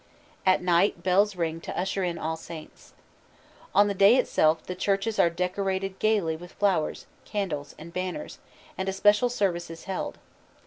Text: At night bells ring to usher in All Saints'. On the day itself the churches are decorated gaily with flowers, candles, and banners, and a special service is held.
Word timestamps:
At 0.47 0.63
night 0.63 1.03
bells 1.03 1.35
ring 1.35 1.61
to 1.61 1.79
usher 1.79 2.03
in 2.03 2.17
All 2.17 2.35
Saints'. 2.35 2.93
On 3.75 3.87
the 3.87 3.93
day 3.93 4.15
itself 4.17 4.65
the 4.65 4.73
churches 4.73 5.19
are 5.19 5.29
decorated 5.29 5.99
gaily 5.99 6.35
with 6.35 6.53
flowers, 6.53 7.05
candles, 7.23 7.75
and 7.77 7.93
banners, 7.93 8.39
and 8.79 8.89
a 8.89 8.93
special 8.93 9.29
service 9.29 9.69
is 9.69 9.83
held. 9.83 10.17